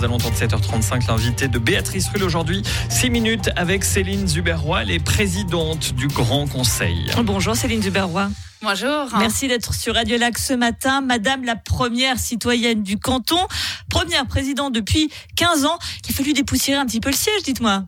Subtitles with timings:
[0.00, 1.08] aux alentours de 7h35.
[1.08, 7.10] L'invité de Béatrice Rulle aujourd'hui, 6 minutes avec Céline Zuberroy, les présidente du Grand Conseil.
[7.22, 8.30] Bonjour Céline Zuberroy.
[8.62, 9.08] Bonjour.
[9.18, 11.00] Merci d'être sur Radio Lac ce matin.
[11.00, 13.40] Madame la première citoyenne du canton,
[13.88, 17.84] première présidente depuis 15 ans, qui a fallu dépoussiérer un petit peu le siège, dites-moi.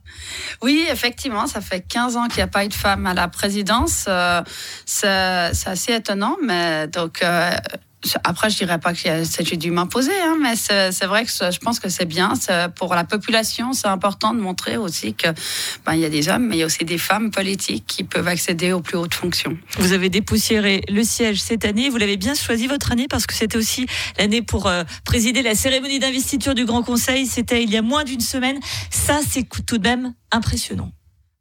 [0.63, 3.29] Oui, effectivement, ça fait 15 ans qu'il n'y a pas eu de femme à la
[3.29, 4.07] présidence.
[4.09, 4.43] Euh,
[4.87, 7.23] c'est assez étonnant, mais donc...
[7.23, 7.57] Euh,
[8.25, 8.99] après, je dirais pas que
[9.41, 12.33] j'ai dû m'imposer, hein, mais c'est vrai que je pense que c'est bien.
[12.77, 15.29] Pour la population, c'est important de montrer aussi que
[15.87, 18.05] ben, il y a des hommes, mais il y a aussi des femmes politiques qui
[18.05, 19.57] peuvent accéder aux plus hautes fonctions.
[19.79, 21.91] Vous avez dépoussiéré le siège cette année.
[21.91, 23.87] Vous l'avez bien choisi votre année parce que c'était aussi
[24.19, 27.27] l'année pour euh, présider la cérémonie d'investiture du Grand Conseil.
[27.27, 28.59] C'était il y a moins d'une semaine.
[28.91, 30.93] Ça, c'est tout de même impressionnant.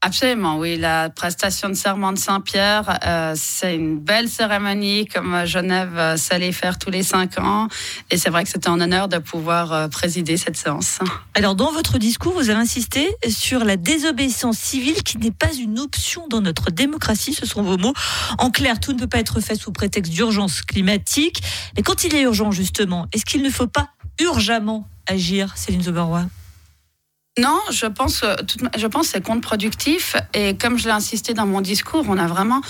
[0.03, 0.77] Absolument, oui.
[0.77, 6.51] La prestation de serment de Saint-Pierre, euh, c'est une belle cérémonie comme Genève euh, s'allait
[6.51, 7.67] faire tous les cinq ans.
[8.09, 10.97] Et c'est vrai que c'était un honneur de pouvoir euh, présider cette séance.
[11.35, 15.77] Alors, dans votre discours, vous avez insisté sur la désobéissance civile qui n'est pas une
[15.77, 17.35] option dans notre démocratie.
[17.35, 17.93] Ce sont vos mots.
[18.39, 21.43] En clair, tout ne peut pas être fait sous prétexte d'urgence climatique.
[21.77, 26.25] Mais quand il est urgent, justement, est-ce qu'il ne faut pas urgemment agir, Céline Zoberroy
[27.39, 28.25] non, je pense,
[28.77, 30.17] je pense que c'est contre-productif.
[30.33, 32.61] Et comme je l'ai insisté dans mon discours, on a vraiment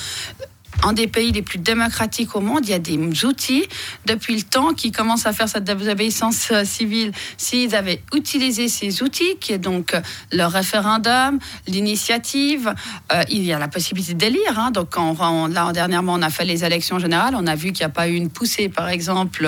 [0.83, 3.65] un des pays les plus démocratiques au monde, il y a des outils
[4.05, 7.11] depuis le temps qui commencent à faire cette désobéissance euh, civile.
[7.37, 12.73] S'ils avaient utilisé ces outils, qui est donc euh, le référendum, l'initiative,
[13.11, 14.57] euh, il y a la possibilité d'élire.
[14.57, 14.71] Hein.
[14.71, 17.91] Donc, quand là, dernièrement, on a fait les élections générales, on a vu qu'il n'y
[17.91, 19.47] a pas eu une poussée, par exemple,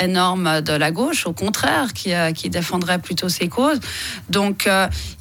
[0.00, 3.80] énorme de la gauche, au contraire, qui, qui défendrait plutôt ces causes.
[4.28, 4.68] Donc,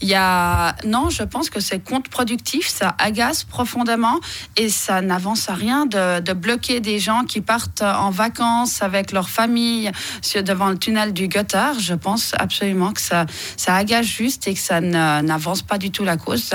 [0.02, 0.76] il y a.
[0.86, 4.20] Non, je pense que c'est contre-productif, ça agace profondément
[4.58, 9.28] et ça n'avance à rien de, bloquer des gens qui partent en vacances avec leur
[9.28, 9.92] famille
[10.36, 11.80] devant le tunnel du Gothard.
[11.80, 13.26] Je pense absolument que ça,
[13.58, 16.52] ça agace juste et que ça n'avance pas du tout la cause.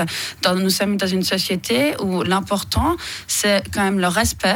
[0.55, 2.95] nous sommes dans une société où l'important,
[3.27, 4.55] c'est quand même le respect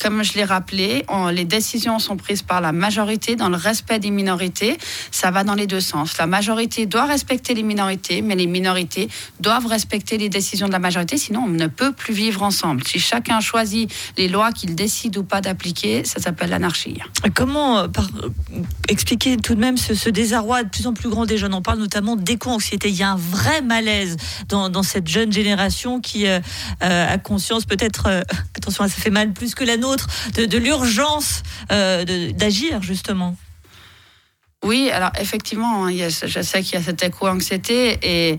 [0.00, 4.10] comme je l'ai rappelé, les décisions sont prises par la majorité dans le respect des
[4.10, 4.78] minorités.
[5.10, 6.18] Ça va dans les deux sens.
[6.18, 9.08] La majorité doit respecter les minorités, mais les minorités
[9.40, 12.86] doivent respecter les décisions de la majorité, sinon on ne peut plus vivre ensemble.
[12.86, 16.98] Si chacun choisit les lois qu'il décide ou pas d'appliquer, ça s'appelle l'anarchie.
[17.34, 17.88] Comment euh,
[18.88, 21.54] expliquer tout de même ce, désarroi de plus en plus grand des jeunes?
[21.54, 22.88] On parle notamment d'éco-anxiété.
[22.88, 24.16] Il y a un vrai malaise
[24.48, 26.40] dans, cette jeune génération qui euh,
[26.82, 28.08] euh, a conscience peut-être,
[28.56, 33.36] attention, ça fait mal plus que la nôtre, de, l'urgence euh, d'agir justement
[34.64, 38.38] Oui, alors effectivement, hein, je sais qu'il y a cette éco-anxiété et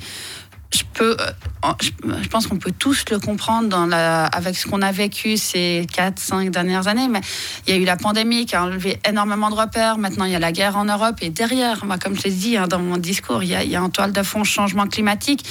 [0.72, 4.82] je peux, euh, je, pense qu'on peut tous le comprendre dans la, avec ce qu'on
[4.82, 7.08] a vécu ces 4-5 dernières années.
[7.08, 7.22] Mais
[7.66, 9.98] il y a eu la pandémie qui a enlevé énormément de repères.
[9.98, 11.16] Maintenant, il y a la guerre en Europe.
[11.22, 13.76] Et derrière, moi, comme je l'ai dit hein, dans mon discours, il y, a, il
[13.76, 15.44] un toile de fond changement climatique.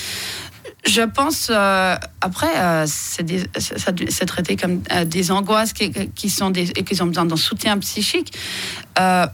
[0.87, 7.03] Je pense, euh, après, euh, c'est traité comme euh, des angoisses qui, sont et qui
[7.03, 8.37] ont besoin d'un soutien psychique.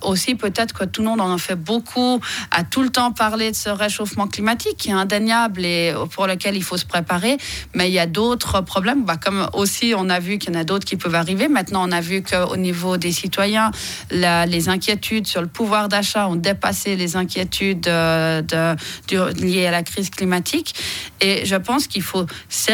[0.03, 3.51] aussi, peut-être que tout le monde en a fait beaucoup, a tout le temps parlé
[3.51, 7.39] de ce réchauffement climatique qui est indéniable et pour lequel il faut se préparer.
[7.75, 10.61] Mais il y a d'autres problèmes, bah, comme aussi on a vu qu'il y en
[10.61, 11.49] a d'autres qui peuvent arriver.
[11.49, 13.71] Maintenant, on a vu qu'au niveau des citoyens,
[14.11, 19.83] les inquiétudes sur le pouvoir d'achat ont dépassé les inquiétudes de, de, liées à la
[19.83, 20.75] crise climatique.
[21.23, 22.27] Et je pense qu'il faut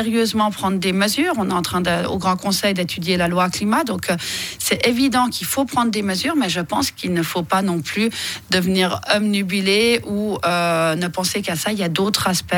[0.03, 1.34] sérieusement prendre des mesures.
[1.37, 4.16] On est en train au Grand Conseil d'étudier la loi climat, donc euh,
[4.59, 7.81] c'est évident qu'il faut prendre des mesures, mais je pense qu'il ne faut pas non
[7.83, 8.09] plus
[8.50, 11.72] devenir omnubilé ou euh, ne penser qu'à ça.
[11.72, 12.55] Il y a d'autres aspects.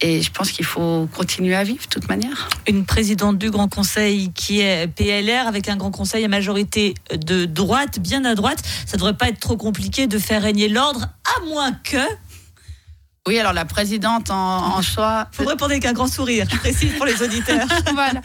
[0.00, 2.50] Et je pense qu'il faut continuer à vivre de toute manière.
[2.66, 7.46] Une présidente du Grand Conseil qui est PLR avec un Grand Conseil à majorité de
[7.46, 8.58] droite, bien à droite.
[8.84, 11.96] Ça ne devrait pas être trop compliqué de faire régner l'ordre, à moins que
[13.26, 15.28] oui, alors la présidente en, choix.
[15.38, 17.66] Vous répondez qu'un grand sourire, je précise pour les auditeurs.
[17.94, 18.20] voilà,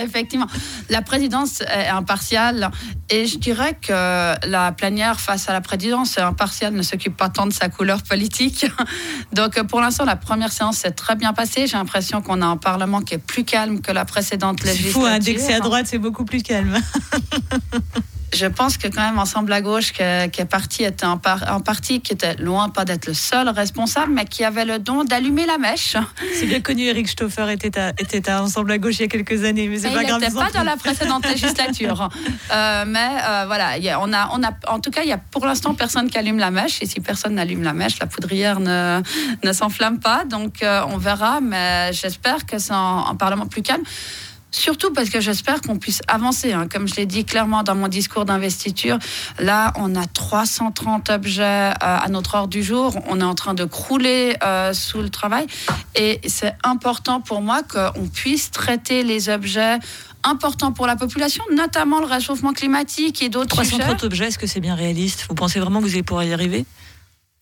[0.00, 0.46] effectivement.
[0.90, 2.70] La présidence est impartiale
[3.10, 7.46] et je dirais que la plénière face à la présidence impartiale ne s'occupe pas tant
[7.46, 8.66] de sa couleur politique.
[9.32, 11.66] Donc pour l'instant, la première séance s'est très bien passée.
[11.66, 15.00] J'ai l'impression qu'on a un Parlement qui est plus calme que la précédente législature.
[15.00, 16.78] Fou, indexé à droite, c'est beaucoup plus calme.
[18.34, 22.12] je pense que quand même Ensemble à gauche qui est parti était un, parti qui
[22.12, 25.96] était loin pas d'être le seul responsable, mais qui avait le don d'allumer la mèche.
[26.34, 29.08] C'est bien connu, Eric Stoffer était à, était à Ensemble à gauche il y a
[29.08, 30.20] quelques années, mais c'est pas grave.
[30.20, 32.08] Il n'était pas dans la précédente législature.
[32.52, 35.12] Euh, mais euh, voilà, y a, on a, on a, en tout cas, il y
[35.12, 36.82] a pour l'instant personne qui allume la mèche.
[36.82, 39.00] Et si personne n'allume la mèche, la poudrière ne,
[39.42, 40.24] ne s'enflamme pas.
[40.24, 43.82] Donc euh, on verra, mais j'espère que c'est un, un Parlement plus calme
[44.54, 46.52] Surtout parce que j'espère qu'on puisse avancer.
[46.52, 46.68] Hein.
[46.72, 49.00] Comme je l'ai dit clairement dans mon discours d'investiture,
[49.40, 52.96] là, on a 330 objets euh, à notre ordre du jour.
[53.08, 55.48] On est en train de crouler euh, sous le travail.
[55.96, 59.80] Et c'est important pour moi qu'on puisse traiter les objets
[60.22, 64.60] importants pour la population, notamment le réchauffement climatique et d'autres 330 objets, est-ce que c'est
[64.60, 65.26] bien réaliste?
[65.28, 66.64] Vous pensez vraiment que vous allez pouvoir y arriver?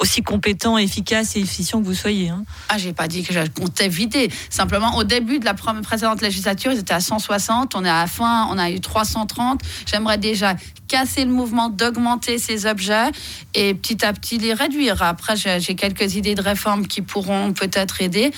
[0.02, 2.28] Aussi compétent, efficace et efficient que vous soyez.
[2.28, 2.44] Hein.
[2.68, 4.30] Ah, j'ai pas dit que je comptais vider.
[4.50, 7.76] Simplement, au début de la précédente législature, ils étaient à 160.
[7.76, 9.60] On est à la fin, on a eu 330.
[9.86, 10.56] J'aimerais déjà
[10.92, 13.10] casser le mouvement d'augmenter ces objets
[13.54, 15.02] et petit à petit les réduire.
[15.02, 18.30] Après, j'ai quelques idées de réformes qui pourront peut-être aider.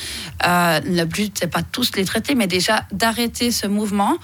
[0.47, 4.15] Euh, le but, c'est pas tous les traiter, mais déjà d'arrêter ce mouvement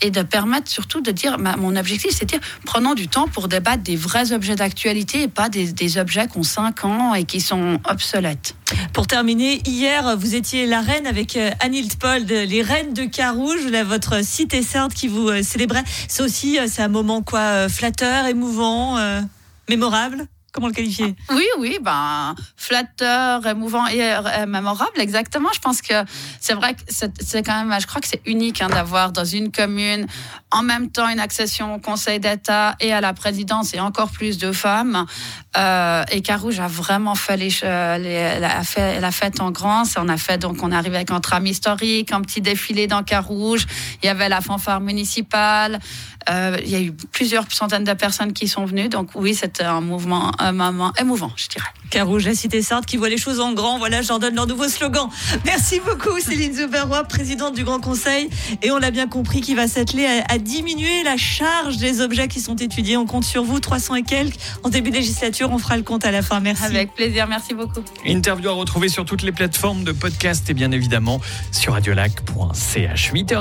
[0.00, 3.48] et de permettre surtout de dire, mon objectif, c'est de dire, prenons du temps pour
[3.48, 7.42] débattre des vrais objets d'actualité et pas des, objets qui ont 5 ans et qui
[7.42, 8.54] sont obsolètes.
[8.94, 13.66] Pour terminer, hier, vous étiez la reine avec euh, Anne Hildpold, les reines de Carouge,
[13.84, 15.84] votre cité sainte qui vous euh, célébrait.
[16.08, 19.20] C'est aussi, c'est un moment quoi flatteur, émouvant, euh,
[19.68, 21.16] mémorable Comment le qualifier?
[21.30, 25.48] Oui, oui, ben flatteur, émouvant et euh, mémorable, exactement.
[25.52, 25.94] Je pense que
[26.40, 29.50] c'est vrai que c'est quand même, je crois que c'est unique hein, d'avoir dans une
[29.50, 30.06] commune
[30.52, 34.38] en même temps une accession au Conseil d'État et à la présidence et encore plus
[34.38, 35.06] de femmes.
[35.56, 37.50] Euh, et Carouge a vraiment fait les,
[37.98, 39.82] les la, fait, la fête en grand.
[39.98, 43.02] On a fait donc on est arrivé avec un tram historique, un petit défilé dans
[43.02, 43.66] Carouge.
[44.04, 45.80] Il y avait la fanfare municipale.
[46.30, 48.88] Euh, il y a eu plusieurs centaines de personnes qui sont venues.
[48.88, 51.68] Donc oui, c'était un mouvement, un moment émouvant, je dirais.
[51.90, 53.78] Carouge, la cité Sartre, qui voit les choses en grand.
[53.78, 55.08] Voilà, j'en donne leur nouveau slogan.
[55.44, 58.28] Merci beaucoup, Céline Zuberroy, présidente du Grand Conseil.
[58.62, 62.40] Et on l'a bien compris, qui va s'atteler à, diminuer la charge des objets qui
[62.40, 62.96] sont étudiés.
[62.96, 64.36] On compte sur vous, 300 et quelques.
[64.62, 66.40] En début de législature, on fera le compte à la fin.
[66.40, 66.64] Merci.
[66.64, 67.80] Avec plaisir, merci beaucoup.
[68.04, 71.20] Interview à retrouver sur toutes les plateformes de podcast et bien évidemment
[71.52, 73.12] sur radiolac.ch.
[73.12, 73.36] 8h